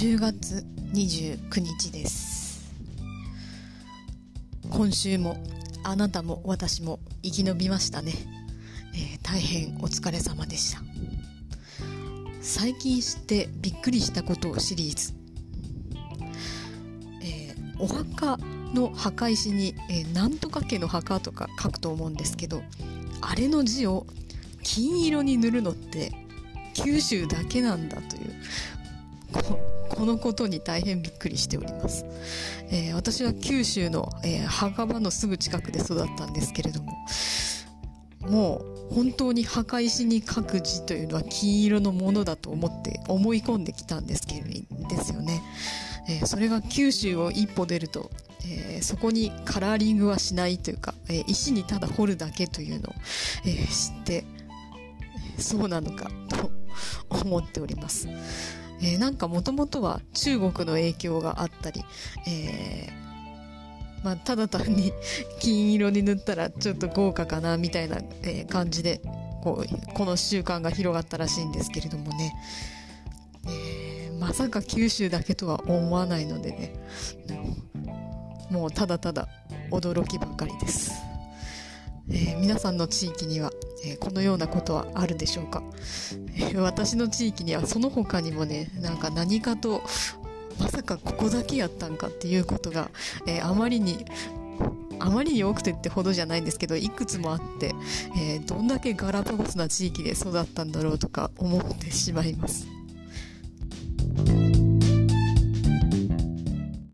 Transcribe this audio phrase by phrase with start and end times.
[0.00, 2.72] 10月29日です。
[4.70, 5.42] 今週も
[5.82, 8.12] あなたも私も生き延びましたね、
[8.94, 10.82] えー、大変お疲れ様でした。
[12.40, 15.14] 最近知ってびっくりしたことをシリーズ、
[17.20, 18.38] えー、お墓
[18.72, 22.62] の墓石に、えー、なんとか家の墓とか書くと思うんですけど
[23.20, 24.06] あれの字を
[24.62, 26.12] 金色に塗るのって
[26.74, 28.32] 九州だけなんだという
[29.32, 29.67] こ
[30.06, 32.04] のことに大変びっくりしております。
[32.70, 36.92] えー、私は九州の、えー、墓場のすぐ近くで育ったんですけれども、
[38.20, 45.42] もう本当に墓石に書く字というのは金色のものだと思って思い込んできたんですけれど、ですよね。
[46.08, 48.10] えー、それが九州を一歩出ると、
[48.44, 52.94] えー、そこにカラーリングはしないというか、えー、石にただ彫るだけというのを、
[53.44, 54.24] え知って、
[55.38, 56.50] そうなのかと
[57.10, 58.08] 思っております。
[58.80, 61.84] えー、なんかもともとは中国の影響があったり、
[62.26, 64.92] えー、まあ、ただ単に
[65.40, 69.00] 金色に塗ったらちょっと豪華かなみたいな、え、感じで
[69.42, 72.34] こうこの習慣が広がったらしいんですけれどもね、
[73.46, 76.72] えー、まさか九州だけとは思わないのでね
[78.50, 79.28] もうただただ
[79.70, 80.92] 驚きばかりです。
[82.10, 83.50] えー、皆さんの地域には、
[83.84, 85.62] えー、このようなことはあるでしょうか、
[86.36, 89.82] え、 私の地域にはその他にもねなんか何かと
[90.58, 92.90] まさかここだけやったんかっていうことが、
[93.26, 94.04] えあまりに
[94.98, 97.74] あまりに多くてってほどじゃないんですけどいくつもあって、
[98.16, 102.66] えどんだけガラパゴスな地域で育ったんだろうとか思ってしまいます。